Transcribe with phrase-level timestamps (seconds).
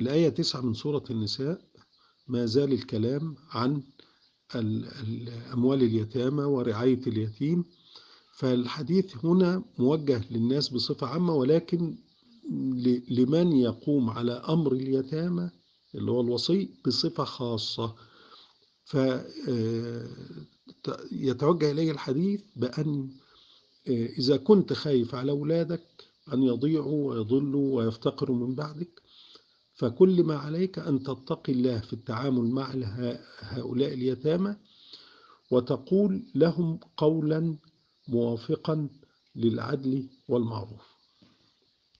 [0.00, 1.60] الآية 9 من سورة النساء
[2.28, 3.82] ما زال الكلام عن
[5.52, 7.64] أموال اليتامى ورعاية اليتيم.
[8.34, 11.98] فالحديث هنا موجه للناس بصفة عامة ولكن
[13.10, 15.50] لمن يقوم على أمر اليتامى
[15.94, 17.94] اللي هو الوصي بصفة خاصة.
[20.82, 23.10] فيتوجه إليه الحديث بأن
[23.88, 25.82] إذا كنت خايف على أولادك
[26.32, 29.02] أن يضيعوا ويضلوا ويفتقروا من بعدك
[29.80, 32.74] فكل ما عليك أن تتقي الله في التعامل مع
[33.40, 34.56] هؤلاء اليتامى
[35.50, 37.56] وتقول لهم قولا
[38.08, 38.88] موافقا
[39.36, 40.99] للعدل والمعروف.